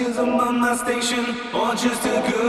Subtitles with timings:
[0.00, 2.39] A tears on my station, or just a good